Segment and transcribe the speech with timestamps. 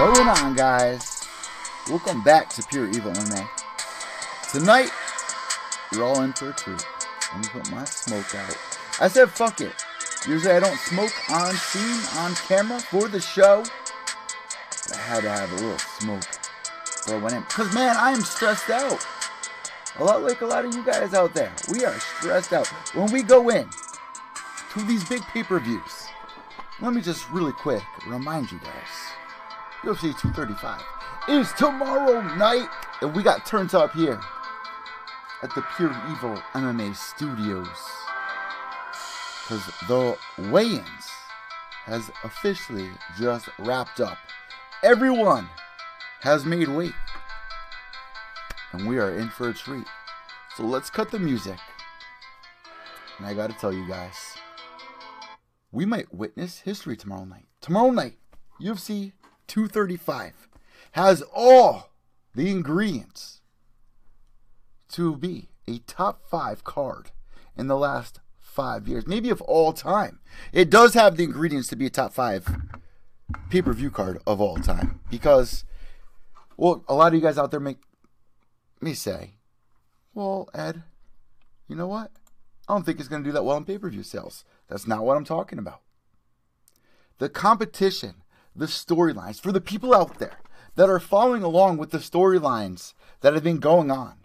[0.00, 1.28] Going on, guys?
[1.86, 3.46] Welcome back to Pure Evil MMA.
[4.50, 4.88] Tonight,
[5.92, 6.82] we're all in for a treat.
[7.34, 8.56] Let me put my smoke out.
[8.98, 9.74] I said, fuck it.
[10.26, 13.62] Usually I don't smoke on scene, on camera for the show.
[14.88, 16.24] But I had to have a little smoke
[16.86, 17.42] before I went in.
[17.42, 19.06] Because, man, I am stressed out.
[19.98, 21.52] A lot like a lot of you guys out there.
[21.70, 22.68] We are stressed out.
[22.94, 23.68] When we go in
[24.72, 26.06] to these big pay-per-views,
[26.80, 28.99] let me just really quick remind you guys.
[29.82, 30.82] UFC 235
[31.30, 32.68] is tomorrow night,
[33.00, 34.20] and we got turns up here
[35.42, 37.66] at the Pure Evil MMA Studios.
[39.42, 40.18] Because the
[40.50, 40.84] weigh-ins
[41.84, 44.18] has officially just wrapped up.
[44.82, 45.48] Everyone
[46.20, 46.92] has made weight.
[48.72, 49.86] And we are in for a treat.
[50.56, 51.58] So let's cut the music.
[53.16, 54.36] And I gotta tell you guys,
[55.72, 57.46] we might witness history tomorrow night.
[57.62, 58.18] Tomorrow night,
[58.60, 59.12] UFC
[59.50, 60.48] 235
[60.92, 61.90] has all
[62.36, 63.40] the ingredients
[64.88, 67.10] to be a top five card
[67.56, 70.20] in the last five years, maybe of all time.
[70.52, 72.46] It does have the ingredients to be a top five
[73.50, 75.64] pay per view card of all time because,
[76.56, 77.78] well, a lot of you guys out there make
[78.80, 79.32] me say,
[80.14, 80.84] well, Ed,
[81.66, 82.12] you know what?
[82.68, 84.44] I don't think it's going to do that well in pay per view sales.
[84.68, 85.80] That's not what I'm talking about.
[87.18, 88.22] The competition,
[88.54, 90.40] the storylines, for the people out there
[90.76, 94.18] that are following along with the storylines that have been going on,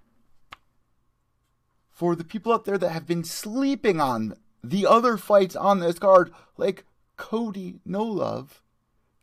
[1.92, 6.00] for the people out there that have been sleeping on the other fights on this
[6.00, 6.86] card, like
[7.18, 8.62] Cody No Love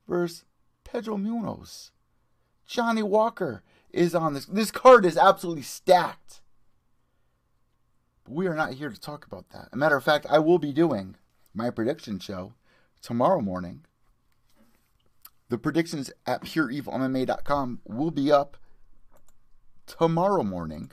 [0.09, 0.45] versus
[0.85, 1.91] Pedro Munoz.
[2.67, 4.47] Johnny Walker is on this.
[4.47, 6.41] This card is absolutely stacked.
[8.25, 9.69] But we are not here to talk about that.
[9.73, 11.17] A matter of fact, I will be doing
[11.55, 12.55] my prediction show
[13.03, 13.84] tomorrow morning.
[15.53, 18.57] The predictions at pureevilmma.com will be up
[19.85, 20.93] tomorrow morning.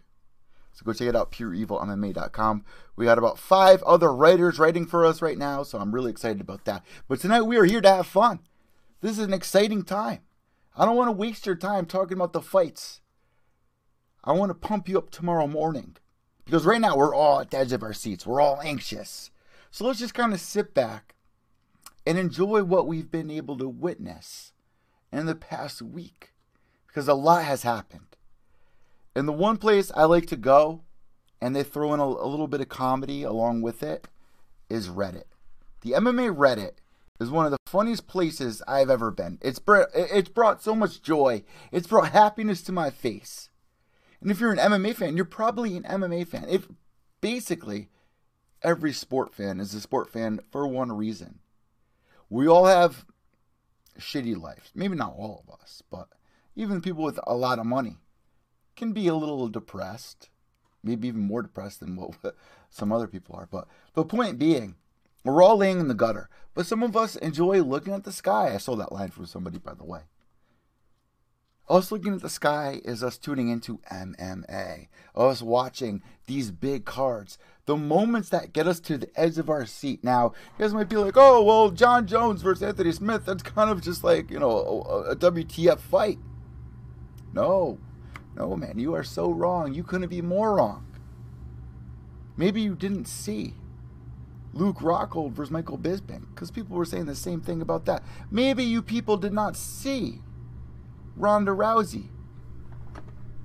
[0.73, 2.65] So go check it out, pureevilmma.com.
[2.97, 6.41] We got about five other writers writing for us right now, so I'm really excited
[6.41, 6.83] about that.
[7.07, 8.39] But tonight we are here to have fun.
[8.99, 10.23] This is an exciting time.
[10.75, 12.99] I don't want to waste your time talking about the fights.
[14.25, 15.95] I want to pump you up tomorrow morning.
[16.43, 18.27] Because right now we're all at the edge of our seats.
[18.27, 19.31] We're all anxious.
[19.71, 21.15] So let's just kind of sit back
[22.09, 24.51] and enjoy what we've been able to witness
[25.11, 26.33] in the past week.
[26.87, 28.17] Because a lot has happened.
[29.15, 30.81] And the one place I like to go,
[31.39, 34.07] and they throw in a, a little bit of comedy along with it,
[34.71, 35.25] is Reddit.
[35.81, 36.77] The MMA Reddit
[37.19, 39.37] is one of the funniest places I've ever been.
[39.43, 41.43] It's brought, it's brought so much joy.
[41.71, 43.51] It's brought happiness to my face.
[44.19, 46.47] And if you're an MMA fan, you're probably an MMA fan.
[46.49, 46.67] If
[47.21, 47.89] basically
[48.63, 51.37] every sport fan is a sport fan for one reason.
[52.29, 53.05] We all have
[53.99, 54.71] shitty lives.
[54.75, 56.07] Maybe not all of us, but
[56.55, 57.97] even people with a lot of money
[58.75, 60.29] can be a little depressed.
[60.83, 62.15] Maybe even more depressed than what
[62.69, 63.47] some other people are.
[63.51, 64.75] But the point being,
[65.23, 66.29] we're all laying in the gutter.
[66.53, 68.53] But some of us enjoy looking at the sky.
[68.53, 70.01] I saw that line from somebody, by the way.
[71.69, 74.87] Us looking at the sky is us tuning into MMA.
[75.15, 77.37] Us watching these big cards.
[77.69, 80.03] The moments that get us to the edge of our seat.
[80.03, 83.69] Now, you guys might be like, oh, well, Jon Jones versus Anthony Smith, that's kind
[83.69, 86.17] of just like, you know, a, a WTF fight.
[87.31, 87.77] No.
[88.35, 89.75] No, man, you are so wrong.
[89.75, 90.83] You couldn't be more wrong.
[92.35, 93.53] Maybe you didn't see
[94.51, 98.01] Luke Rockhold versus Michael Bisping because people were saying the same thing about that.
[98.31, 100.23] Maybe you people did not see
[101.15, 102.07] Ronda Rousey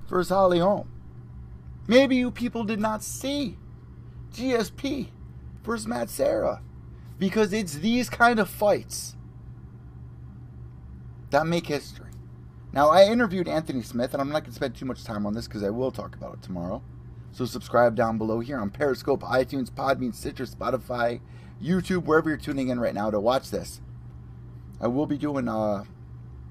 [0.09, 0.89] versus Holly Holm.
[1.87, 3.59] Maybe you people did not see
[4.35, 5.09] GSP
[5.63, 6.61] versus Matt Serra
[7.17, 9.15] because it's these kind of fights
[11.31, 12.11] that make history.
[12.73, 15.33] Now, I interviewed Anthony Smith, and I'm not going to spend too much time on
[15.33, 16.83] this because I will talk about it tomorrow.
[17.31, 21.21] So subscribe down below here on Periscope, iTunes, Podbean, Stitcher, Spotify,
[21.61, 23.81] YouTube, wherever you're tuning in right now to watch this.
[24.79, 25.85] I will be doing a,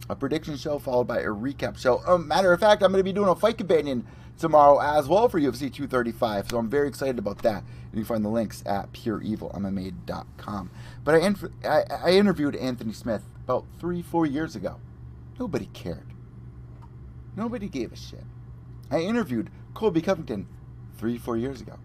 [0.08, 2.02] a prediction show followed by a recap show.
[2.06, 4.06] Um, matter of fact, I'm going to be doing a fight companion
[4.38, 6.50] tomorrow as well for UFC 235.
[6.50, 7.64] So I'm very excited about that.
[7.92, 10.70] You can find the links at pureevilmma.com.
[11.04, 14.80] But I, inf- I, I interviewed Anthony Smith about three, four years ago.
[15.38, 16.06] Nobody cared.
[17.36, 18.24] Nobody gave a shit.
[18.90, 20.46] I interviewed Colby Covington
[20.96, 21.78] three, four years ago.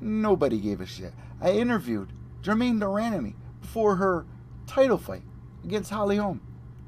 [0.00, 1.12] Nobody gave a shit.
[1.40, 2.12] I interviewed
[2.42, 4.26] Germaine de Randamie before her
[4.66, 5.22] title fight
[5.64, 6.40] against Holly Holm.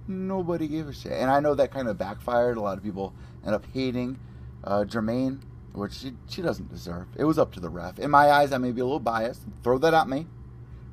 [0.06, 1.12] Nobody gave a shit.
[1.12, 2.56] And I know that kind of backfired.
[2.56, 3.14] A lot of people
[3.44, 4.18] end up hating
[4.64, 5.40] uh, Germaine,
[5.72, 7.08] which she, she doesn't deserve.
[7.16, 7.98] It was up to the ref.
[7.98, 9.42] In my eyes, I may be a little biased.
[9.62, 10.26] Throw that at me.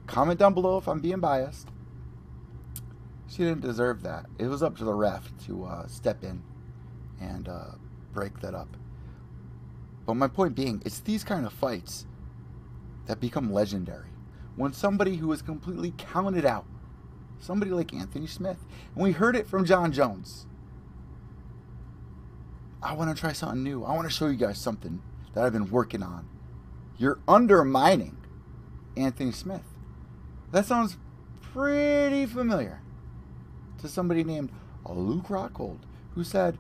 [0.08, 1.70] Comment down below if I'm being biased.
[3.28, 4.26] She didn't deserve that.
[4.38, 6.44] It was up to the ref to uh, step in
[7.22, 7.72] and uh,
[8.14, 8.76] break that up.
[10.06, 12.06] But my point being, it's these kind of fights
[13.06, 14.10] that become legendary.
[14.56, 16.66] When somebody who is completely counted out,
[17.40, 18.58] somebody like Anthony Smith,
[18.94, 20.46] and we heard it from Jon Jones.
[22.84, 23.84] I want to try something new.
[23.84, 25.02] I want to show you guys something
[25.34, 26.28] that I've been working on.
[26.98, 28.18] You're undermining
[28.98, 29.64] Anthony Smith.
[30.52, 30.98] That sounds
[31.42, 32.82] pretty familiar
[33.80, 34.52] to somebody named
[34.88, 35.80] Luke Rockhold,
[36.16, 36.58] who said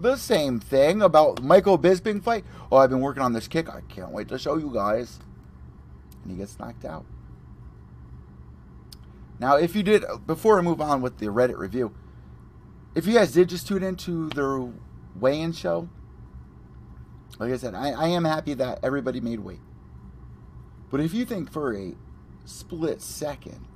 [0.00, 2.44] the same thing about Michael Bisping fight.
[2.72, 3.68] Oh, I've been working on this kick.
[3.68, 5.20] I can't wait to show you guys.
[6.22, 7.04] And he gets knocked out.
[9.38, 11.94] Now, if you did, before I move on with the Reddit review,
[12.94, 14.72] if you guys did just tune into the
[15.18, 15.88] weigh-in show,
[17.38, 19.60] like I said, I, I am happy that everybody made weight.
[20.90, 21.94] But if you think for a
[22.44, 23.66] split second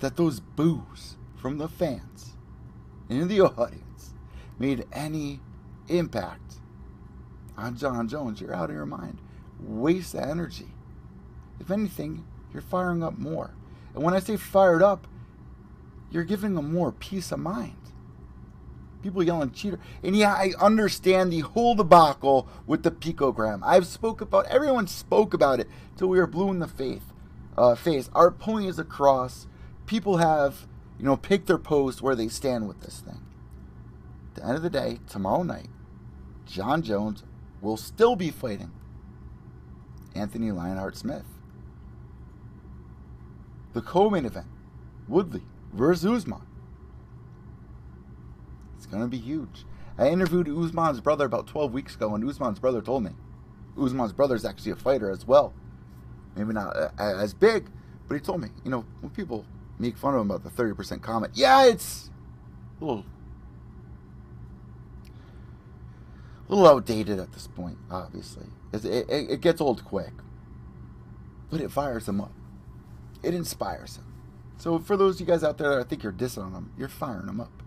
[0.00, 2.32] that those boos from the fans
[3.08, 4.14] in the audience
[4.58, 5.40] made any
[5.88, 6.56] impact
[7.56, 9.18] on Jon Jones, you're out of your mind.
[9.60, 10.68] Waste that energy.
[11.60, 13.54] If anything, you're firing up more.
[13.94, 15.06] And when I say fired up,
[16.10, 17.85] you're giving them more peace of mind.
[19.02, 19.78] People yelling cheater.
[20.02, 23.60] And yeah, I understand the whole debacle with the picogram.
[23.62, 27.12] I've spoke about everyone spoke about it till we were blue in the faith,
[27.56, 28.10] uh, face.
[28.14, 29.46] Our point is across.
[29.86, 30.66] People have,
[30.98, 33.20] you know, picked their post where they stand with this thing.
[34.30, 35.68] At the end of the day, tomorrow night,
[36.46, 37.22] Jon Jones
[37.60, 38.72] will still be fighting
[40.14, 41.26] Anthony Lionheart Smith.
[43.72, 44.46] The co-main event,
[45.06, 46.40] Woodley versus Usman.
[48.86, 49.64] It's gonna be huge.
[49.98, 53.10] I interviewed Usman's brother about 12 weeks ago, and Usman's brother told me
[53.76, 55.52] Usman's brother is actually a fighter as well.
[56.36, 57.68] Maybe not uh, as big,
[58.06, 59.44] but he told me, you know, when people
[59.78, 62.10] make fun of him about the 30% comment, yeah, it's
[62.80, 63.04] a little,
[66.48, 68.46] a little outdated at this point, obviously.
[68.72, 70.12] It, it, it gets old quick,
[71.50, 72.32] but it fires him up.
[73.22, 74.04] It inspires him.
[74.58, 76.72] So for those of you guys out there that I think you're dissing on him,
[76.78, 77.62] you're firing him up.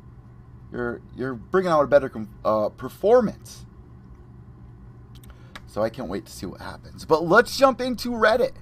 [0.72, 2.12] You're you're bringing out a better
[2.46, 3.66] uh, performance.
[5.68, 7.06] So I can't wait to see what happens.
[7.06, 8.54] But let's jump into Reddit.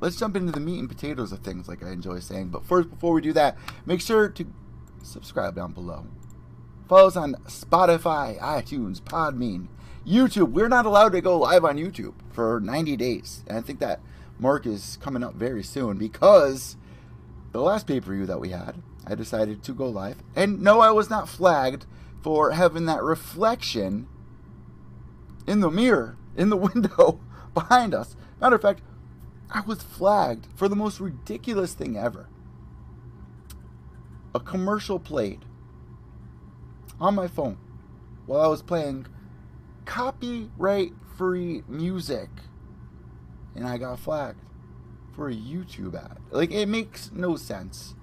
[0.00, 2.48] Let's jump into the meat and potatoes of things, like I enjoy saying.
[2.48, 3.56] But first, before we do that,
[3.86, 4.46] make sure to
[5.04, 6.06] subscribe down below.
[6.88, 9.68] Follow us on Spotify, iTunes, Podbean,
[10.04, 10.50] YouTube.
[10.50, 13.44] We're not allowed to go live on YouTube for 90 days.
[13.46, 14.00] And I think that
[14.40, 16.76] mark is coming up very soon because
[17.52, 20.22] the last pay per view that we had, I decided to go live.
[20.34, 21.86] And no, I was not flagged
[22.22, 24.08] for having that reflection
[25.46, 27.20] in the mirror, in the window
[27.54, 28.16] behind us.
[28.40, 28.80] Matter of fact,
[29.50, 32.28] I was flagged for the most ridiculous thing ever.
[34.34, 35.44] A commercial played
[36.98, 37.58] on my phone
[38.24, 39.06] while I was playing
[39.84, 42.30] copyright free music.
[43.54, 44.40] And I got flagged
[45.14, 46.18] for a YouTube ad.
[46.30, 47.94] Like, it makes no sense.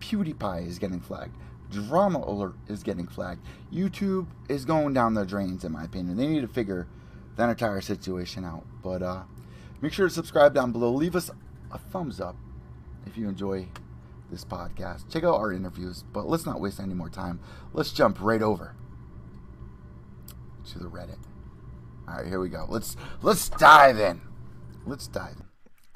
[0.00, 1.36] PewDiePie is getting flagged.
[1.70, 3.44] Drama Alert is getting flagged.
[3.72, 6.16] YouTube is going down the drains, in my opinion.
[6.16, 6.86] They need to figure
[7.36, 8.64] that entire situation out.
[8.82, 9.22] But uh,
[9.80, 10.90] make sure to subscribe down below.
[10.92, 11.30] Leave us
[11.70, 12.36] a thumbs up
[13.06, 13.68] if you enjoy
[14.30, 15.10] this podcast.
[15.10, 17.40] Check out our interviews, but let's not waste any more time.
[17.72, 18.74] Let's jump right over
[20.72, 21.18] to the Reddit.
[22.06, 22.66] All right, here we go.
[22.68, 24.20] Let's let's dive in.
[24.86, 25.47] Let's dive in.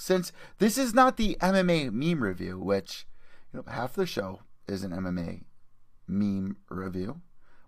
[0.02, 3.06] Since this is not the MMA meme review, which
[3.52, 5.44] you know half the show is an MMA
[6.08, 7.20] meme review.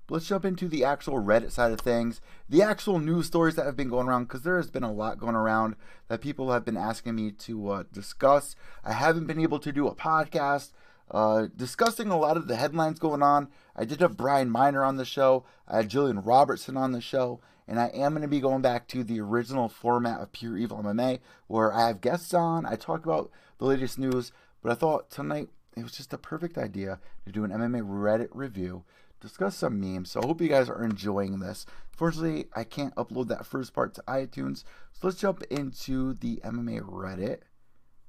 [0.07, 3.67] But let's jump into the actual Reddit side of things, the actual news stories that
[3.67, 5.76] have been going around, because there has been a lot going around
[6.09, 8.57] that people have been asking me to uh, discuss.
[8.83, 10.73] I haven't been able to do a podcast
[11.12, 13.47] uh, discussing a lot of the headlines going on.
[13.76, 17.41] I did have Brian Miner on the show, I had Jillian Robertson on the show,
[17.66, 20.83] and I am going to be going back to the original format of Pure Evil
[20.83, 25.11] MMA, where I have guests on, I talk about the latest news, but I thought
[25.11, 28.85] tonight it was just a perfect idea to do an MMA Reddit review,
[29.21, 30.11] discuss some memes.
[30.11, 31.66] So I hope you guys are enjoying this.
[31.97, 36.80] Fortunately, I can't upload that first part to iTunes, so let's jump into the MMA
[36.80, 37.38] Reddit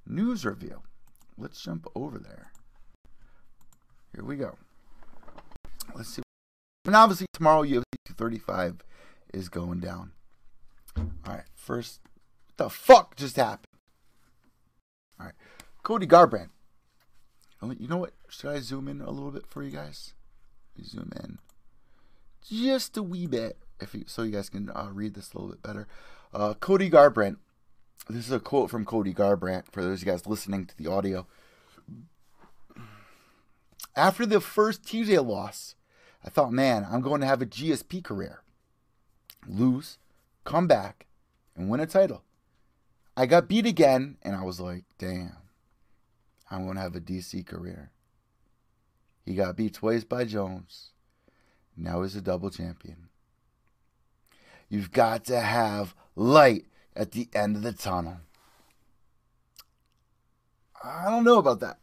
[0.05, 0.81] news review.
[1.38, 2.51] Let's jump over there.
[4.13, 4.57] Here we go.
[5.93, 6.21] Let's see.
[6.85, 8.81] And obviously, tomorrow UFC 235
[9.36, 10.12] is going down.
[10.98, 12.00] All right, first,
[12.48, 13.74] what the fuck just happened?
[15.20, 15.36] All right,
[15.84, 16.50] Cody Garbrandt.
[17.80, 18.13] You know what?
[18.30, 20.13] Should I zoom in a little bit for you guys?
[20.84, 21.39] Zoom in
[22.50, 25.51] just a wee bit, if you, so you guys can uh, read this a little
[25.51, 25.88] bit better.
[26.34, 27.38] Uh, Cody Garbrandt.
[28.08, 30.89] This is a quote from Cody Garbrandt for those of you guys listening to the
[30.89, 31.25] audio.
[33.96, 35.75] After the first TJ loss,
[36.24, 38.42] I thought, man, I'm going to have a GSP career.
[39.48, 39.98] Lose,
[40.44, 41.06] come back,
[41.56, 42.24] and win a title.
[43.18, 45.38] I got beat again, and I was like, damn,
[46.52, 47.92] I'm going to have a DC career.
[49.25, 50.92] He got beat twice by Jones.
[51.75, 53.10] Now he's a double champion.
[54.70, 58.18] You've got to have light at the end of the tunnel.
[60.84, 61.80] I don't know about that,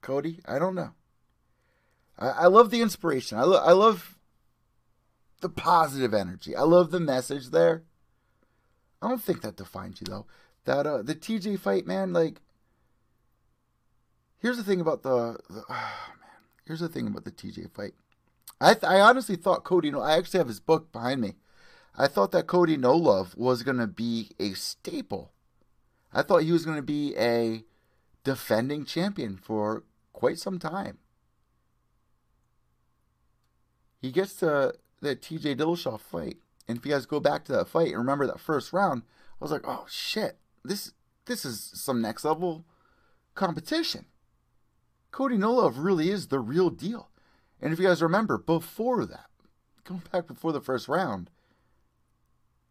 [0.00, 0.40] Cody.
[0.46, 0.92] I don't know.
[2.18, 3.38] I, I love the inspiration.
[3.38, 4.15] I, lo- I love
[5.40, 6.56] the positive energy.
[6.56, 7.82] I love the message there.
[9.02, 10.26] I don't think that defines you though.
[10.64, 12.12] That uh, the TJ fight, man.
[12.12, 12.40] Like,
[14.38, 15.68] here's the thing about the, the oh,
[16.20, 16.40] man.
[16.66, 17.94] Here's the thing about the TJ fight.
[18.60, 19.90] I th- I honestly thought Cody.
[19.90, 21.34] No, I actually have his book behind me.
[21.96, 25.32] I thought that Cody No Love was gonna be a staple.
[26.12, 27.64] I thought he was gonna be a
[28.24, 30.98] defending champion for quite some time.
[34.00, 36.38] He gets to the TJ Dillashaw fight.
[36.68, 39.02] And if you guys go back to that fight and remember that first round,
[39.40, 40.92] I was like, oh shit, this
[41.26, 42.64] this is some next level
[43.34, 44.06] competition.
[45.10, 47.10] Cody No Love really is the real deal.
[47.60, 49.30] And if you guys remember, before that,
[49.84, 51.30] going back before the first round,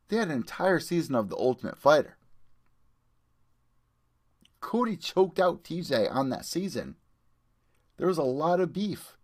[0.08, 2.18] they had an entire season of The Ultimate Fighter.
[4.60, 6.96] Cody choked out TJ on that season.
[7.98, 9.15] There was a lot of beef.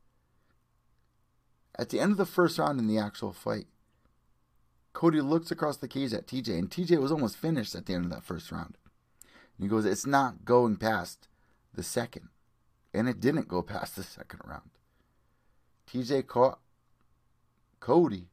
[1.77, 3.67] At the end of the first round in the actual fight,
[4.93, 8.05] Cody looks across the cage at TJ, and TJ was almost finished at the end
[8.05, 8.77] of that first round.
[9.57, 11.27] And he goes, It's not going past
[11.73, 12.29] the second.
[12.93, 14.69] And it didn't go past the second round.
[15.87, 16.59] TJ caught
[17.79, 18.27] Cody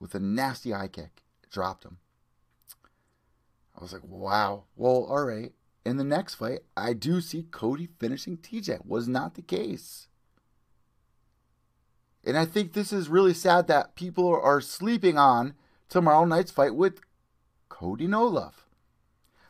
[0.00, 1.98] with a nasty high kick, dropped him.
[3.76, 4.64] I was like, wow.
[4.76, 5.52] Well, all right.
[5.84, 8.84] In the next fight, I do see Cody finishing TJ.
[8.84, 10.08] Was not the case.
[12.24, 15.54] And I think this is really sad that people are sleeping on
[15.88, 17.00] tomorrow night's fight with
[17.68, 18.50] Cody No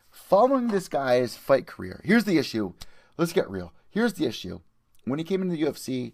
[0.09, 2.73] Following this guy's fight career, here's the issue.
[3.17, 3.73] Let's get real.
[3.89, 4.61] Here's the issue.
[5.05, 6.13] When he came into the UFC,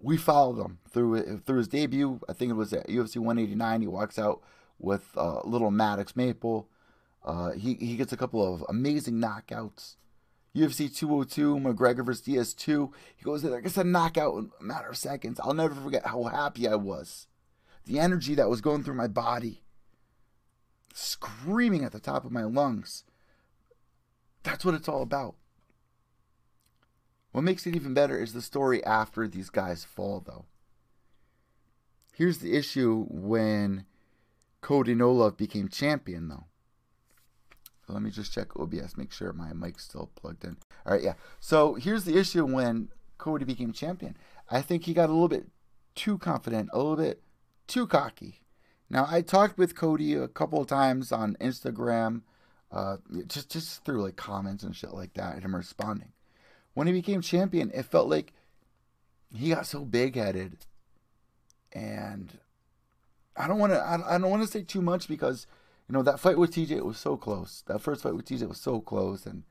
[0.00, 2.20] we followed him through through his debut.
[2.28, 3.80] I think it was at UFC 189.
[3.80, 4.42] He walks out
[4.78, 6.68] with uh, little Maddox Maple.
[7.24, 9.96] Uh, he he gets a couple of amazing knockouts.
[10.58, 12.22] UFC 202, McGregor vs.
[12.22, 12.92] Diaz 2.
[13.16, 15.40] He goes in there, gets a knockout in a matter of seconds.
[15.42, 17.26] I'll never forget how happy I was.
[17.86, 19.62] The energy that was going through my body,
[20.92, 23.04] screaming at the top of my lungs.
[24.42, 25.36] That's what it's all about.
[27.32, 30.46] What makes it even better is the story after these guys fall, though.
[32.14, 33.84] Here's the issue when
[34.60, 36.47] Cody No Love became champion, though.
[37.92, 40.56] Let me just check OBS, make sure my mic's still plugged in.
[40.86, 41.14] All right, yeah.
[41.40, 44.16] So here's the issue when Cody became champion.
[44.50, 45.46] I think he got a little bit
[45.94, 47.22] too confident, a little bit
[47.66, 48.40] too cocky.
[48.90, 52.22] Now I talked with Cody a couple of times on Instagram,
[52.72, 56.12] uh, just just through like comments and shit like that, and him responding.
[56.74, 58.32] When he became champion, it felt like
[59.34, 60.56] he got so big headed,
[61.72, 62.38] and
[63.36, 65.46] I don't want to I, I don't want to say too much because
[65.88, 67.62] you know that fight with TJ it was so close.
[67.66, 69.44] That first fight with TJ was so close, and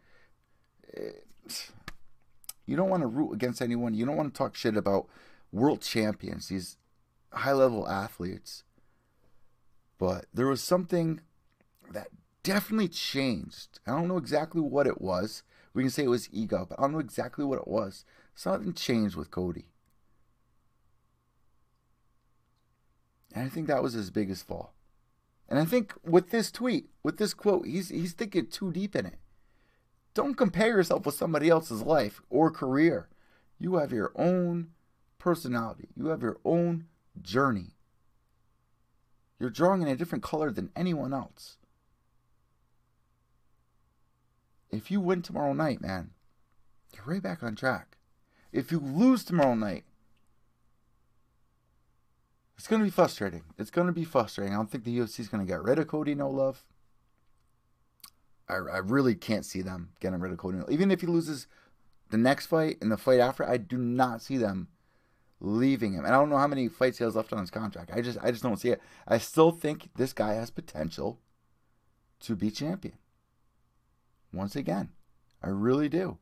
[0.93, 1.25] it,
[2.65, 3.93] you don't want to root against anyone.
[3.93, 5.07] You don't want to talk shit about
[5.51, 6.77] world champions, these
[7.31, 8.63] high level athletes.
[9.97, 11.21] But there was something
[11.91, 12.09] that
[12.43, 13.79] definitely changed.
[13.87, 15.43] I don't know exactly what it was.
[15.73, 18.05] We can say it was ego, but I don't know exactly what it was.
[18.35, 19.65] Something changed with Cody.
[23.33, 24.73] And I think that was his biggest fall.
[25.49, 29.05] And I think with this tweet, with this quote, he's he's thinking too deep in
[29.05, 29.19] it.
[30.13, 33.07] Don't compare yourself with somebody else's life or career.
[33.59, 34.71] You have your own
[35.19, 35.89] personality.
[35.95, 36.85] You have your own
[37.21, 37.75] journey.
[39.39, 41.57] You're drawing in a different color than anyone else.
[44.71, 46.11] If you win tomorrow night, man,
[46.93, 47.97] you're right back on track.
[48.51, 49.83] If you lose tomorrow night,
[52.57, 53.43] it's going to be frustrating.
[53.57, 54.53] It's going to be frustrating.
[54.53, 56.63] I don't think the UFC is going to get rid of Cody No Love.
[58.49, 60.59] I, I really can't see them getting rid of Cody.
[60.69, 61.47] Even if he loses
[62.09, 64.69] the next fight and the fight after, I do not see them
[65.39, 66.05] leaving him.
[66.05, 67.91] And I don't know how many fights he has left on his contract.
[67.93, 68.81] I just I just don't see it.
[69.07, 71.19] I still think this guy has potential
[72.21, 72.95] to be champion.
[74.33, 74.89] Once again,
[75.43, 76.17] I really do.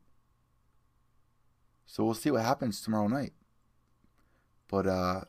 [1.86, 3.34] So we'll see what happens tomorrow night.
[4.68, 5.22] But uh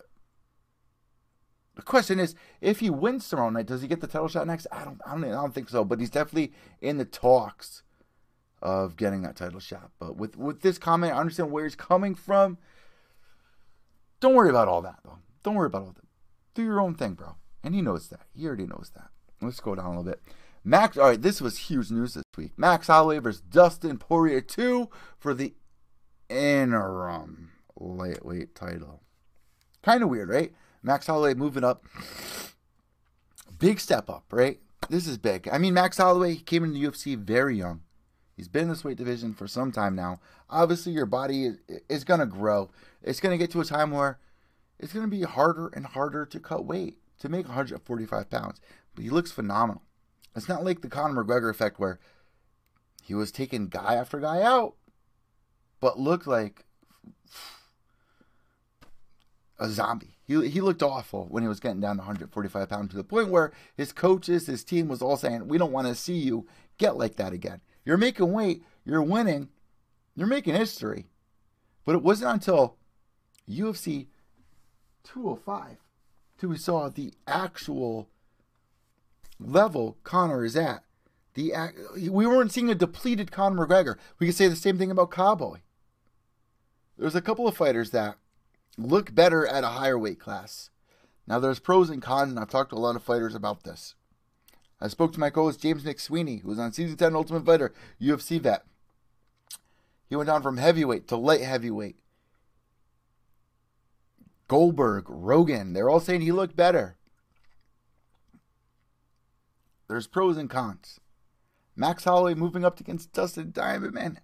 [1.77, 4.67] the question is, if he wins tomorrow night, does he get the title shot next?
[4.73, 5.85] I don't, I don't, I don't think so.
[5.85, 7.83] But he's definitely in the talks
[8.63, 9.91] of getting that title shot.
[9.99, 12.59] But with with this comment, I understand where he's coming from.
[14.21, 15.19] Don't worry about all that though.
[15.43, 16.07] Don't worry about all that.
[16.55, 17.37] Do your own thing, bro.
[17.63, 18.27] And he knows that.
[18.35, 19.11] He already knows that.
[19.43, 20.23] Let's go down a little bit.
[20.65, 22.53] Max, all right, this was huge news this week.
[22.57, 25.55] Max Holloway versus Dustin Poirier 2 for the
[26.29, 29.03] interim lightweight title.
[29.83, 30.53] Kind of weird, right?
[30.87, 31.85] Max Holloway moving up.
[33.59, 34.61] Big step up, right?
[34.89, 35.49] This is big.
[35.51, 37.81] I mean, Max Holloway he came into the UFC very young.
[38.37, 40.21] He's been in this weight division for some time now.
[40.49, 42.71] Obviously, your body is, is going to grow.
[43.03, 44.21] It's going to get to a time where
[44.79, 48.61] it's going to be harder and harder to cut weight, to make 145 pounds.
[48.95, 49.83] But he looks phenomenal.
[50.37, 51.99] It's not like the Conor McGregor effect where
[53.03, 54.75] he was taking guy after guy out,
[55.81, 56.65] but looked like
[59.59, 60.16] a zombie.
[60.27, 63.29] He, he looked awful when he was getting down to 145 pounds to the point
[63.29, 66.47] where his coaches, his team was all saying, We don't want to see you
[66.79, 67.61] get like that again.
[67.85, 69.49] You're making weight, you're winning,
[70.17, 71.07] you're making history.
[71.85, 72.77] But it wasn't until
[73.49, 74.09] UFC
[75.05, 75.77] 205
[76.39, 78.09] till we saw the actual
[79.39, 80.83] level Conor is at.
[81.35, 81.53] The
[82.11, 83.97] we weren't seeing a depleted Conor McGregor.
[84.19, 85.59] We could say the same thing about Cowboy.
[86.99, 88.17] There's a couple of fighters that
[88.77, 90.71] look better at a higher weight class.
[91.27, 93.95] Now there's pros and cons, and I've talked to a lot of fighters about this.
[94.81, 98.41] I spoke to my co-host James McSweeney, who was on season 10 Ultimate Fighter, UFC
[98.41, 98.65] vet.
[100.09, 101.97] He went down from heavyweight to light heavyweight.
[104.49, 106.97] Goldberg, Rogan, they're all saying he looked better.
[109.89, 111.01] There's pros and cons.
[111.75, 114.21] Max Holloway moving up against Dustin Diamond, man.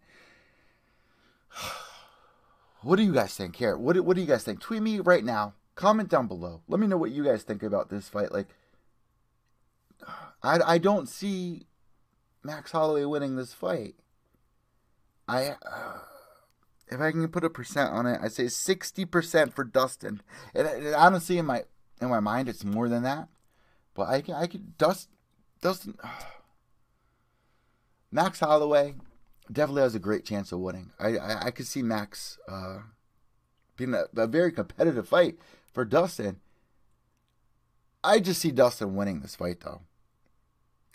[2.82, 3.76] What do you guys think here?
[3.76, 4.60] What do, what do you guys think?
[4.60, 5.54] Tweet me right now.
[5.74, 6.62] Comment down below.
[6.68, 8.32] Let me know what you guys think about this fight.
[8.32, 8.48] Like,
[10.42, 11.66] I, I don't see
[12.42, 13.94] Max Holloway winning this fight.
[15.28, 15.98] I uh,
[16.88, 20.20] if I can put a percent on it, I say sixty percent for Dustin.
[20.54, 21.64] And, and, honestly, in my
[22.00, 23.28] in my mind, it's more than that.
[23.94, 25.08] But I can I could Dust
[25.60, 26.08] Dustin uh,
[28.10, 28.96] Max Holloway
[29.52, 30.90] definitely has a great chance of winning.
[30.98, 32.78] I I, I could see Max uh,
[33.76, 35.38] being a, a very competitive fight
[35.72, 36.40] for Dustin.
[38.04, 39.82] I just see Dustin winning this fight though.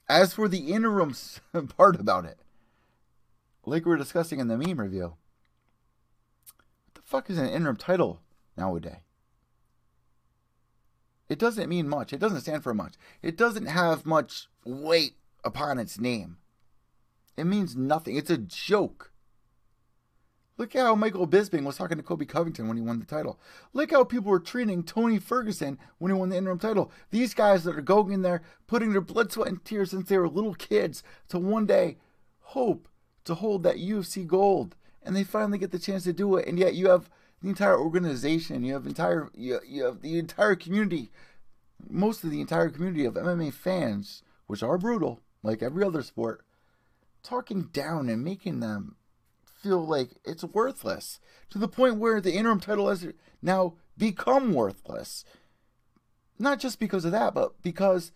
[0.10, 1.14] As for the interim
[1.78, 2.40] part about it,
[3.66, 5.16] like we were discussing in the meme review,
[6.86, 8.22] what the fuck is an interim title
[8.56, 9.02] nowadays?
[11.30, 12.14] It doesn't mean much.
[12.14, 12.94] It doesn't stand for much.
[13.22, 16.38] It doesn't have much weight upon its name.
[17.38, 18.18] It means nothing.
[18.18, 19.12] It's a joke.
[20.58, 23.40] Look how Michael Bisping was talking to Colby Covington when he won the title.
[23.74, 26.92] Look how people were treating Tony Ferguson when he won the interim title.
[27.12, 30.18] These guys that are going in there, putting their blood, sweat, and tears since they
[30.18, 31.98] were little kids to one day
[32.40, 32.88] hope
[33.26, 34.76] to hold that UFC gold.
[35.04, 36.48] And they finally get the chance to do it.
[36.48, 37.08] And yet you have
[37.42, 41.12] the entire organization, you have entire you, you have the entire community,
[41.88, 46.44] most of the entire community of MMA fans, which are brutal, like every other sport,
[47.24, 48.96] talking down and making them
[49.62, 53.08] feel like it's worthless to the point where the interim title has
[53.42, 55.26] now become worthless.
[56.40, 58.12] Not just because of that, but because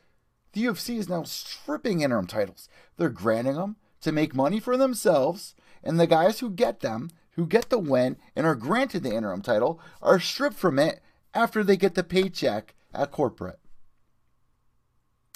[0.53, 2.69] the UFC is now stripping interim titles.
[2.97, 7.47] They're granting them to make money for themselves, and the guys who get them, who
[7.47, 11.01] get the win and are granted the interim title, are stripped from it
[11.33, 13.59] after they get the paycheck at corporate.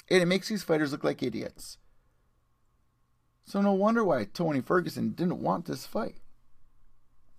[0.08, 1.78] And it makes these fighters look like idiots.
[3.46, 6.16] So no wonder why Tony Ferguson didn't want this fight.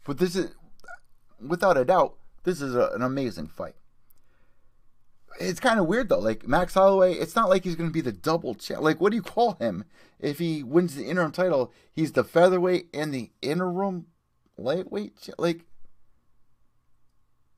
[0.05, 0.51] But this is,
[1.45, 3.75] without a doubt, this is a, an amazing fight.
[5.39, 6.19] It's kind of weird though.
[6.19, 8.81] Like Max Holloway, it's not like he's going to be the double champ.
[8.81, 9.83] Like, what do you call him
[10.17, 11.73] if he wins the interim title?
[11.91, 14.07] He's the featherweight and the interim
[14.57, 15.29] lightweight.
[15.37, 15.65] Like,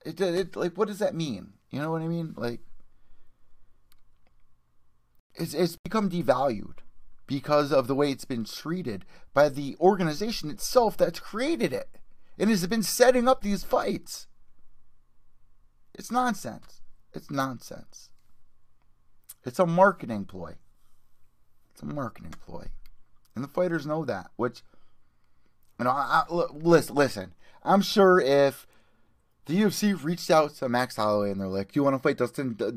[0.03, 1.53] it, it like what does that mean?
[1.69, 2.33] You know what I mean?
[2.35, 2.62] Like,
[5.35, 6.79] it's it's become devalued
[7.30, 11.88] because of the way it's been treated by the organization itself that's created it
[12.39, 14.26] and has been setting up these fights.
[15.94, 16.82] It's nonsense.
[17.13, 18.10] It's nonsense.
[19.46, 20.56] It's a marketing ploy.
[21.72, 22.70] It's a marketing ploy.
[23.36, 24.63] And the fighters know that, which,
[25.78, 28.65] you know, I, I, listen, listen, I'm sure if
[29.46, 32.58] the UFC reached out to Max Holloway and they're like, you want to fight Dustin
[32.60, 32.72] uh,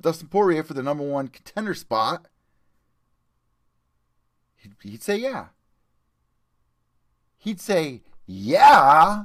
[0.00, 2.28] Dustin Poirier for the number one contender spot?"
[4.62, 5.46] He'd, he'd say, yeah.
[7.38, 9.24] He'd say, yeah,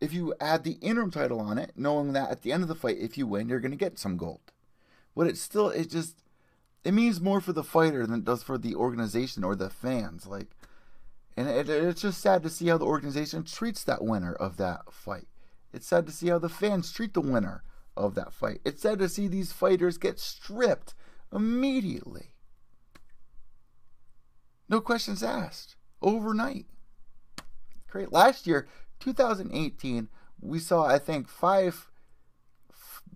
[0.00, 2.74] if you add the interim title on it, knowing that at the end of the
[2.74, 4.40] fight, if you win, you're going to get some gold.
[5.14, 6.22] But it's still, it just,
[6.84, 10.26] it means more for the fighter than it does for the organization or the fans.
[10.26, 10.56] Like,
[11.36, 14.90] and it, it's just sad to see how the organization treats that winner of that
[14.90, 15.28] fight.
[15.72, 17.62] It's sad to see how the fans treat the winner
[17.96, 18.60] of that fight.
[18.64, 20.94] It's sad to see these fighters get stripped
[21.32, 22.32] immediately.
[24.70, 25.74] No questions asked.
[26.00, 26.66] Overnight.
[27.90, 28.12] Great.
[28.12, 28.68] Last year,
[29.00, 30.08] 2018,
[30.40, 31.88] we saw I think five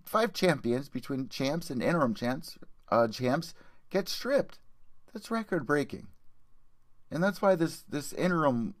[0.03, 2.57] five champions between champs and interim champs
[2.91, 3.53] uh, champs
[3.89, 4.59] get stripped.
[5.13, 6.07] That's record breaking.
[7.09, 8.75] And that's why this this interim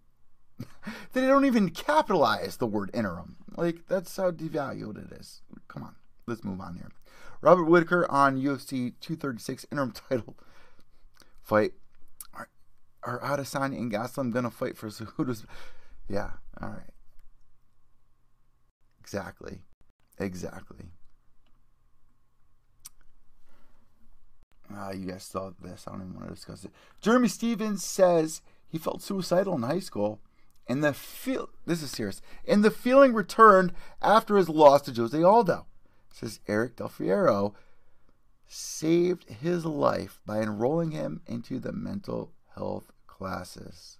[1.13, 3.37] they don't even capitalize the word interim.
[3.55, 5.41] Like that's how devalued it is.
[5.69, 5.95] Come on,
[6.27, 6.91] let's move on here.
[7.41, 10.35] Robert Whitaker on UFC 236 interim title
[11.41, 11.71] fight.
[13.05, 15.45] Are, Adesanya and Gastelum gonna fight for Cejudo's?
[16.09, 16.93] Yeah, all right.
[18.99, 19.59] Exactly,
[20.19, 20.85] exactly.
[24.73, 25.85] Ah, you guys saw this.
[25.87, 26.71] I don't even want to discuss it.
[26.99, 30.19] Jeremy Stephens says he felt suicidal in high school,
[30.67, 35.21] and the feel this is serious, and the feeling returned after his loss to Jose
[35.21, 35.67] Aldo.
[36.11, 37.53] Says Eric Del Fierro
[38.47, 43.97] saved his life by enrolling him into the mental health classes.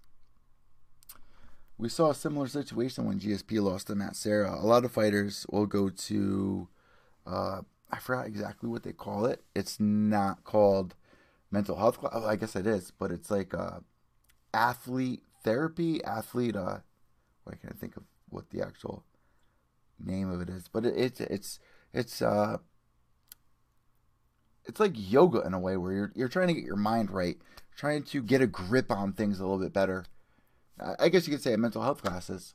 [1.78, 4.56] We saw a similar situation when GSP lost to Matt Serra.
[4.56, 6.68] A lot of fighters will go to
[7.26, 9.44] uh, I forgot exactly what they call it.
[9.56, 10.96] It's not called
[11.52, 12.00] mental health.
[12.00, 12.24] Class.
[12.24, 13.80] I guess it is, but it's like uh,
[14.54, 16.56] athlete therapy, athlete.
[16.56, 16.80] Uh,
[17.44, 19.04] what can I think of what the actual
[20.04, 20.68] name of it is?
[20.68, 21.60] But it, it's it's
[21.94, 22.58] it's uh,
[24.68, 27.38] it's like yoga in a way where you're you're trying to get your mind right,
[27.76, 30.06] trying to get a grip on things a little bit better.
[31.00, 32.54] I guess you could say mental health classes,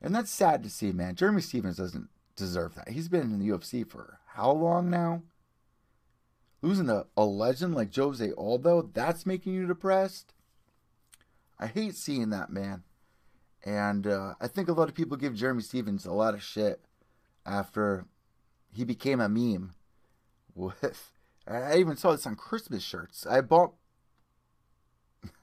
[0.00, 1.16] and that's sad to see, man.
[1.16, 2.90] Jeremy Stephens doesn't deserve that.
[2.90, 5.22] He's been in the UFC for how long now?
[6.62, 10.34] Losing a, a legend like Jose Aldo, that's making you depressed?
[11.58, 12.84] I hate seeing that, man.
[13.64, 16.80] And uh, I think a lot of people give Jeremy Stephens a lot of shit
[17.44, 18.06] after
[18.72, 19.72] he became a meme.
[20.54, 21.12] With
[21.48, 23.26] I even saw this on Christmas shirts.
[23.26, 23.72] I bought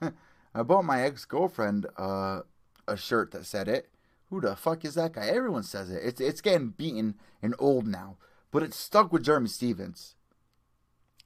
[0.00, 2.42] I bought my ex girlfriend uh,
[2.86, 3.90] a shirt that said it,
[4.30, 5.26] who the fuck is that guy?
[5.26, 6.02] Everyone says it.
[6.04, 8.16] It's it's getting beaten and old now,
[8.50, 10.14] but it's stuck with Jeremy Stephens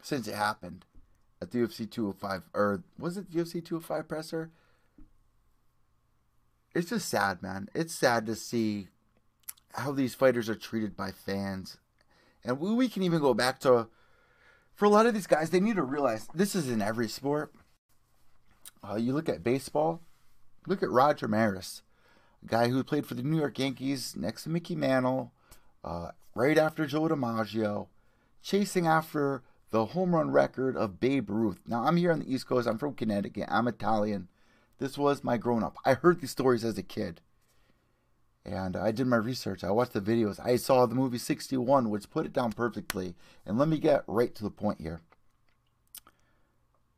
[0.02, 0.86] since it happened
[1.42, 4.50] at the UFC 205 or was it UFC 205 presser?
[6.74, 7.68] It's just sad, man.
[7.74, 8.88] It's sad to see
[9.74, 11.78] how these fighters are treated by fans,
[12.44, 13.88] and we, we can even go back to
[14.80, 15.50] for a lot of these guys.
[15.50, 17.52] They need to realize this is in every sport.
[18.82, 20.00] Uh, you look at baseball.
[20.66, 21.82] Look at Roger Maris
[22.42, 25.32] a guy who played for the New York Yankees next to Mickey Mantle,
[25.84, 27.88] uh, right after Joe DiMaggio,
[28.42, 31.60] chasing after the home run record of Babe Ruth.
[31.66, 32.66] Now, I'm here on the East Coast.
[32.66, 33.48] I'm from Connecticut.
[33.48, 34.28] I'm Italian.
[34.78, 35.76] This was my grown up.
[35.84, 37.20] I heard these stories as a kid.
[38.44, 39.62] And I did my research.
[39.62, 40.40] I watched the videos.
[40.44, 43.14] I saw the movie 61, which put it down perfectly.
[43.44, 45.02] And let me get right to the point here.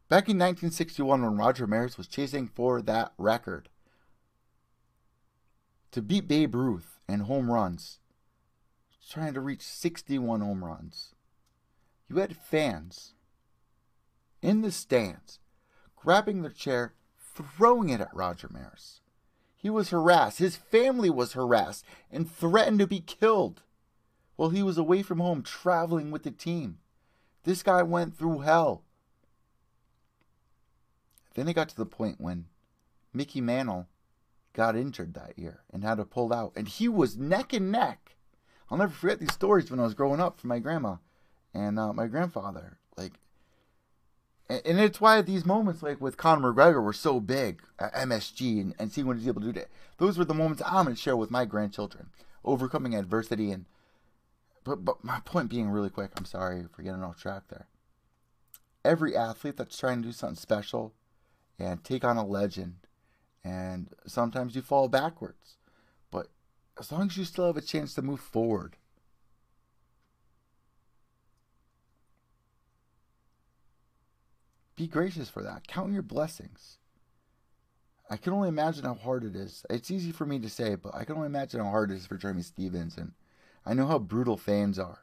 [0.09, 3.69] Back in 1961, when Roger Maris was chasing for that record,
[5.91, 7.99] to beat Babe Ruth in home runs,
[9.09, 11.15] trying to reach 61 home runs.
[12.09, 13.15] You had fans
[14.41, 15.39] in the stands
[15.97, 16.95] grabbing their chair,
[17.35, 19.02] throwing it at Roger Maris.
[19.63, 20.39] He was harassed.
[20.39, 23.63] His family was harassed and threatened to be killed
[24.35, 26.79] while he was away from home traveling with the team.
[27.45, 28.83] This guy went through hell.
[31.35, 32.47] Then it got to the point when
[33.15, 33.87] Mickey Mantle
[34.53, 36.53] got injured that year and had to pull out.
[36.57, 38.17] And he was neck and neck.
[38.69, 40.97] I'll never forget these stories when I was growing up from my grandma
[41.55, 42.79] and uh, my grandfather.
[42.97, 43.13] Like,
[44.65, 48.61] and, it's why these moments, like with Conor McGregor, were so big uh, at MSG
[48.61, 49.61] and, and seeing what he's able to do.
[49.61, 52.11] That those were the moments I'm going to share with my grandchildren,
[52.45, 53.67] overcoming adversity and.
[54.65, 56.13] But but my point being really quick.
[56.17, 57.67] I'm sorry for getting off track there.
[58.85, 60.95] Every athlete that's trying to do something special
[61.59, 62.77] and take on a legend
[63.45, 65.57] and sometimes you fall backwards.
[66.11, 66.29] But
[66.79, 68.77] as long as you still have a chance to move forward,
[74.83, 75.69] be gracious for that.
[75.69, 76.79] Count your blessings.
[78.11, 79.65] I can only imagine how hard it is.
[79.71, 82.07] It's easy for me to say, but I can only imagine how hard it is
[82.07, 83.13] for Jeremy Stephens, and
[83.65, 84.99] I know how brutal fans are.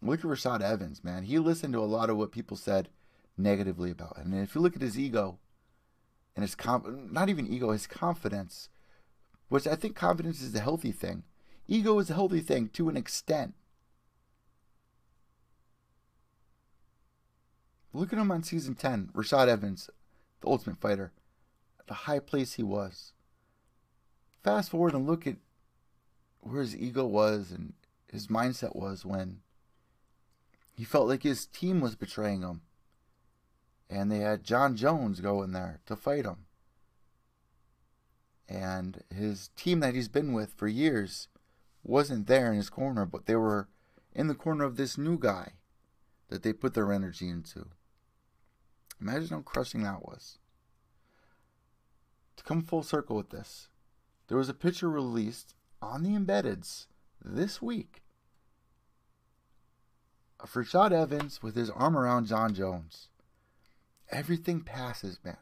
[0.00, 1.24] Look at Rashad Evans, man.
[1.24, 2.88] He listened to a lot of what people said
[3.36, 4.32] negatively about him.
[4.32, 5.38] And if you look at his ego,
[6.34, 8.70] and his comp not even ego, his confidence,
[9.48, 11.24] which I think confidence is a healthy thing.
[11.66, 13.54] Ego is a healthy thing to an extent.
[17.92, 19.88] Look at him on season 10, Rashad Evans,
[20.40, 21.12] the Ultimate Fighter,
[21.86, 23.12] the high place he was.
[24.44, 25.36] Fast forward and look at
[26.40, 27.72] where his ego was and
[28.10, 29.40] his mindset was when
[30.72, 32.62] he felt like his team was betraying him.
[33.90, 36.44] And they had Jon Jones go in there to fight him.
[38.48, 41.28] And his team that he's been with for years
[41.82, 43.68] wasn't there in his corner, but they were
[44.14, 45.52] in the corner of this new guy
[46.28, 47.66] that they put their energy into.
[49.00, 50.38] Imagine how crushing that was.
[52.36, 53.68] To come full circle with this,
[54.28, 56.86] there was a picture released on the embeddeds
[57.24, 58.02] this week
[60.40, 63.08] of Rashad Evans with his arm around Jon Jones.
[64.10, 65.36] Everything passes, man.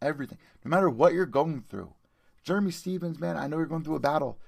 [0.00, 0.38] Everything.
[0.64, 1.92] No matter what you're going through.
[2.42, 4.38] Jeremy Stephens, man, I know you're going through a battle.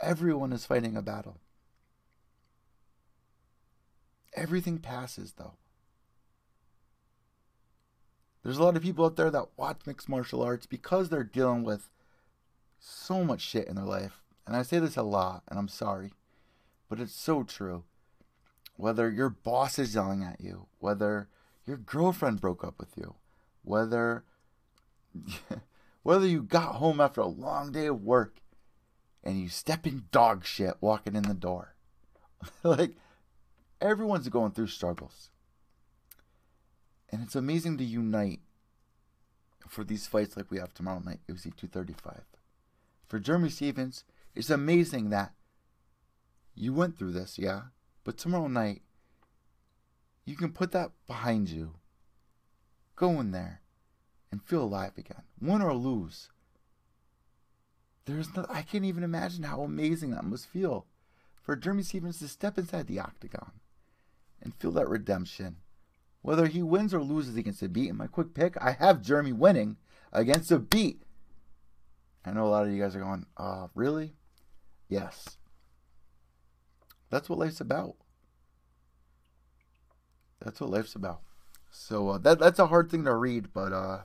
[0.00, 1.38] Everyone is fighting a battle.
[4.34, 5.54] Everything passes, though.
[8.42, 11.62] There's a lot of people out there that watch mixed martial arts because they're dealing
[11.62, 11.90] with
[12.78, 14.22] so much shit in their life.
[14.46, 16.12] And I say this a lot, and I'm sorry,
[16.88, 17.84] but it's so true.
[18.76, 21.28] Whether your boss is yelling at you, whether
[21.66, 23.14] your girlfriend broke up with you,
[23.62, 24.24] whether
[26.02, 28.40] whether you got home after a long day of work
[29.22, 31.74] and you step in dog shit walking in the door.
[32.62, 32.96] like
[33.80, 35.30] everyone's going through struggles.
[37.10, 38.40] And it's amazing to unite
[39.68, 42.22] for these fights like we have tomorrow night, UFC 235.
[43.08, 45.32] For Jeremy Stephens, it's amazing that
[46.54, 47.62] you went through this, yeah,
[48.04, 48.82] but tomorrow night,
[50.24, 51.74] you can put that behind you.
[52.94, 53.62] Go in there
[54.30, 55.22] and feel alive again.
[55.40, 56.28] Win or lose.
[58.04, 60.86] There's no, I can't even imagine how amazing that must feel
[61.40, 63.52] for Jeremy Stephens to step inside the octagon
[64.42, 65.56] and feel that redemption.
[66.22, 69.76] Whether he wins or loses against Zabit, in my quick pick, I have Jeremy winning
[70.12, 70.98] against Zabit.
[72.24, 74.12] I know a lot of you guys are going, uh, really?
[74.88, 75.38] Yes.
[77.08, 77.96] That's what life's about.
[80.44, 81.20] That's what life's about.
[81.70, 84.00] So uh, that that's a hard thing to read, but uh,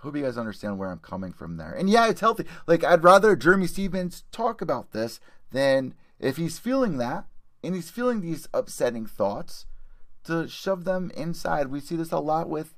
[0.00, 1.72] hope you guys understand where I'm coming from there.
[1.72, 2.44] And yeah, it's healthy.
[2.66, 7.26] Like I'd rather Jeremy Stephens talk about this than if he's feeling that
[7.62, 9.66] and he's feeling these upsetting thoughts
[10.24, 11.68] to shove them inside.
[11.68, 12.74] We see this a lot with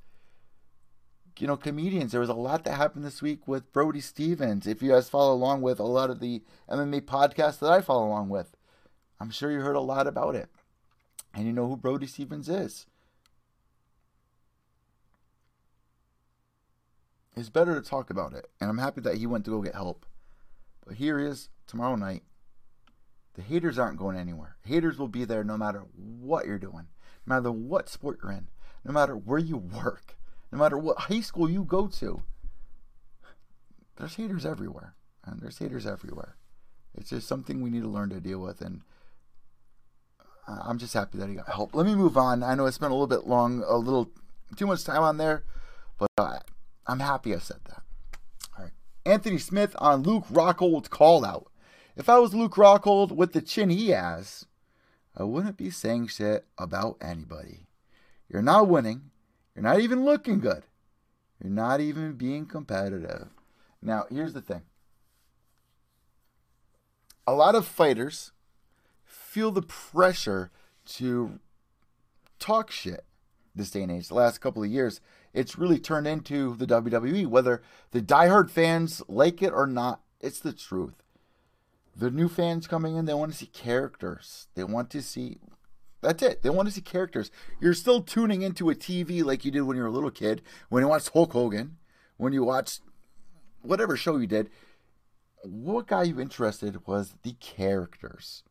[1.39, 2.13] you know comedians.
[2.13, 4.67] There was a lot that happened this week with Brody Stevens.
[4.67, 8.07] If you guys follow along with a lot of the MMA podcasts that I follow
[8.07, 8.57] along with,
[9.21, 10.49] I'm sure you heard a lot about it.
[11.35, 12.87] And you know who Brody Stevens is.
[17.37, 18.49] It's better to talk about it.
[18.61, 20.07] And I'm happy that he went to go get help.
[20.87, 22.23] But here he is tomorrow night.
[23.35, 24.57] The haters aren't going anywhere.
[24.65, 26.87] Haters will be there no matter what you're doing
[27.27, 28.49] no matter what sport you're in,
[28.85, 30.17] no matter where you work,
[30.53, 32.23] no matter what high school you go to.
[33.97, 36.37] There's haters everywhere, and there's haters everywhere.
[36.95, 38.83] It's just something we need to learn to deal with, and
[40.47, 41.75] I'm just happy that he got help.
[41.75, 42.43] Let me move on.
[42.43, 44.11] I know I spent a little bit long, a little
[44.57, 45.45] too much time on there,
[45.99, 46.39] but uh,
[46.87, 47.83] I'm happy I said that.
[48.57, 48.73] All right,
[49.05, 51.51] Anthony Smith on Luke Rockhold's call out.
[51.97, 54.47] If I was Luke Rockhold with the chin he has,
[55.17, 57.67] I wouldn't be saying shit about anybody.
[58.29, 59.11] You're not winning.
[59.55, 60.65] You're not even looking good.
[61.43, 63.29] You're not even being competitive.
[63.81, 64.63] Now, here's the thing
[67.27, 68.33] a lot of fighters
[69.05, 70.51] feel the pressure
[70.85, 71.41] to
[72.39, 73.05] talk shit
[73.55, 74.09] this day and age.
[74.09, 75.01] The last couple of years,
[75.33, 77.27] it's really turned into the WWE.
[77.27, 81.03] Whether the diehard fans like it or not, it's the truth
[81.99, 84.49] the new fans coming in, they want to see characters.
[84.55, 85.39] They want to see.
[86.03, 86.43] That's it.
[86.43, 87.31] They want to see characters.
[87.61, 90.43] You're still tuning into a TV like you did when you were a little kid,
[90.69, 91.79] when you watched Hulk Hogan,
[92.19, 92.83] when you watched
[93.63, 94.51] whatever show you did.
[95.43, 98.43] What got you interested was the characters.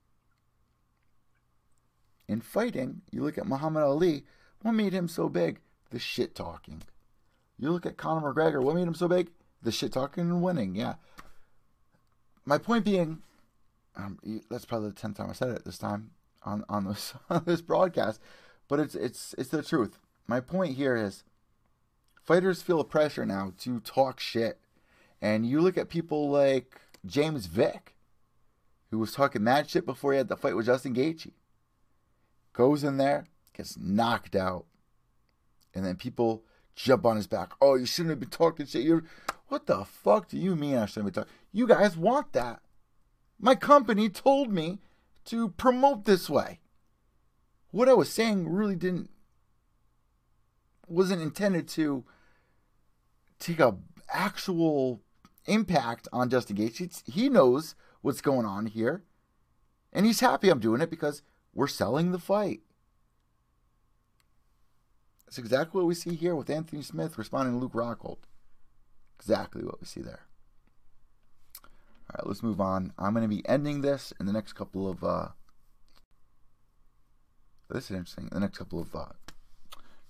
[2.27, 4.23] In fighting, you look at Muhammad Ali.
[4.61, 5.59] What made him so big?
[5.91, 6.81] The shit talking.
[7.59, 8.63] You look at Conor McGregor.
[8.63, 9.29] What made him so big?
[9.61, 10.75] The shit talking and winning.
[10.75, 10.95] Yeah.
[12.45, 13.21] My point being,
[13.97, 16.11] um, that's probably the tenth time I said it this time
[16.43, 18.19] on on this on this broadcast,
[18.67, 19.97] but it's it's it's the truth.
[20.27, 21.23] My point here is,
[22.23, 24.59] fighters feel a pressure now to talk shit,
[25.21, 27.95] and you look at people like James Vick,
[28.91, 31.31] who was talking mad shit before he had the fight with Justin Gaethje.
[32.53, 34.65] Goes in there, gets knocked out,
[35.73, 36.43] and then people
[36.75, 37.53] jump on his back.
[37.61, 38.83] Oh, you shouldn't have been talking shit.
[38.83, 39.03] You're,
[39.47, 41.33] what the fuck do you mean I shouldn't be talking?
[41.51, 42.61] You guys want that.
[43.39, 44.79] My company told me
[45.25, 46.59] to promote this way.
[47.71, 49.09] What I was saying really didn't
[50.87, 52.05] wasn't intended to
[53.39, 53.75] take a
[54.13, 55.01] actual
[55.45, 57.03] impact on Justin Gaethje.
[57.09, 59.03] He knows what's going on here,
[59.91, 61.21] and he's happy I'm doing it because
[61.53, 62.61] we're selling the fight.
[65.25, 68.19] That's exactly what we see here with Anthony Smith responding to Luke Rockhold.
[69.19, 70.24] Exactly what we see there.
[72.15, 72.93] All right, let's move on.
[72.97, 75.03] I'm going to be ending this in the next couple of.
[75.03, 75.27] Uh,
[77.69, 78.29] this is interesting.
[78.31, 79.07] The next couple of uh,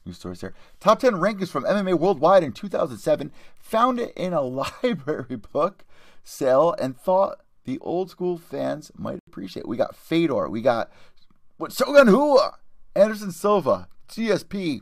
[0.06, 0.54] news stories here.
[0.80, 3.32] Top 10 rankings from MMA Worldwide in 2007.
[3.58, 4.42] Found it in a
[4.84, 5.84] library book
[6.24, 9.68] sale and thought the old school fans might appreciate.
[9.68, 10.48] We got Fedor.
[10.48, 10.92] We got
[11.58, 12.58] what Shogun Rua,
[12.96, 14.82] Anderson Silva, GSP.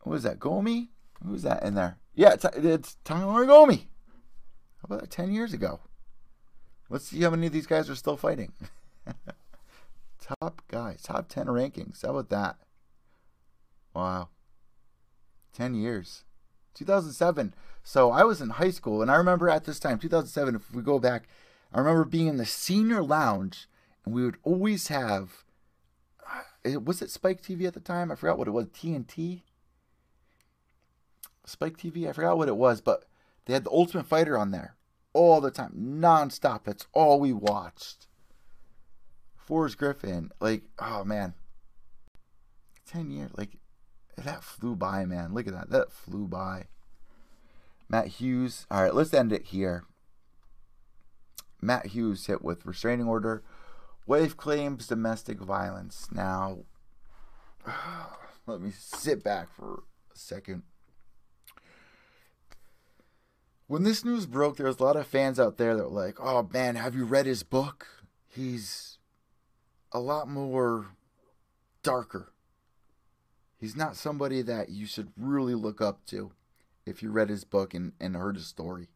[0.00, 0.40] What was that?
[0.40, 0.88] Gomi?
[1.24, 1.98] Who's that in there?
[2.16, 3.86] Yeah, it's, it's Tyler Gomi.
[4.88, 5.80] How about 10 years ago?
[6.90, 8.52] Let's see how many of these guys are still fighting.
[10.20, 12.02] top guys, top 10 rankings.
[12.02, 12.56] How about that?
[13.94, 14.28] Wow.
[15.54, 16.24] 10 years.
[16.74, 17.54] 2007.
[17.82, 20.82] So I was in high school, and I remember at this time, 2007, if we
[20.82, 21.28] go back,
[21.72, 23.66] I remember being in the senior lounge,
[24.04, 25.44] and we would always have,
[26.66, 28.12] uh, was it Spike TV at the time?
[28.12, 29.42] I forgot what it was, TNT?
[31.46, 32.06] Spike TV?
[32.06, 33.06] I forgot what it was, but
[33.46, 34.76] they had the Ultimate Fighter on there
[35.12, 36.64] all the time, nonstop.
[36.64, 38.06] That's all we watched.
[39.36, 41.34] Forrest Griffin, like, oh man,
[42.86, 43.58] 10 years, like,
[44.16, 45.34] that flew by, man.
[45.34, 45.70] Look at that.
[45.70, 46.66] That flew by.
[47.88, 48.66] Matt Hughes.
[48.70, 49.84] All right, let's end it here.
[51.60, 53.42] Matt Hughes hit with restraining order.
[54.06, 56.08] Wife claims domestic violence.
[56.12, 56.58] Now,
[58.46, 59.82] let me sit back for
[60.14, 60.62] a second.
[63.66, 66.20] When this news broke, there was a lot of fans out there that were like,
[66.20, 67.86] "Oh man, have you read his book?
[68.26, 68.98] He's
[69.92, 70.88] a lot more
[71.82, 72.32] darker.
[73.56, 76.32] He's not somebody that you should really look up to
[76.84, 78.88] if you read his book and, and heard his story.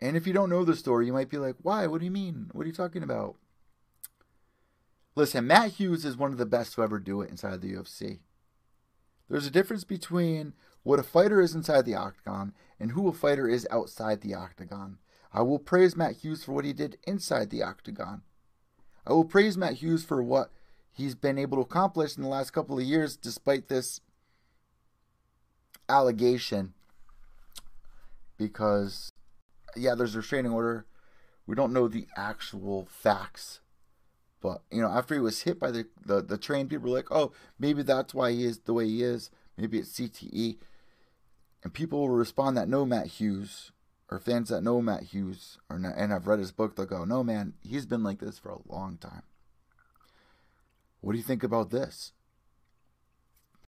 [0.00, 1.86] And if you don't know the story, you might be like, why?
[1.86, 2.50] What do you mean?
[2.52, 3.36] What are you talking about?
[5.14, 8.20] Listen, Matt Hughes is one of the best to ever do it inside the UFC.
[9.32, 13.48] There's a difference between what a fighter is inside the octagon and who a fighter
[13.48, 14.98] is outside the octagon.
[15.32, 18.20] I will praise Matt Hughes for what he did inside the octagon.
[19.06, 20.50] I will praise Matt Hughes for what
[20.92, 24.02] he's been able to accomplish in the last couple of years despite this
[25.88, 26.74] allegation.
[28.36, 29.08] Because,
[29.74, 30.84] yeah, there's a restraining order.
[31.46, 33.61] We don't know the actual facts.
[34.42, 37.12] But, you know, after he was hit by the, the, the train, people were like,
[37.12, 39.30] oh, maybe that's why he is the way he is.
[39.56, 40.58] Maybe it's CTE.
[41.62, 43.70] And people will respond that know Matt Hughes,
[44.10, 47.04] or fans that know Matt Hughes, or not, and have read his book, they'll go,
[47.04, 49.22] no, man, he's been like this for a long time.
[51.00, 52.12] What do you think about this?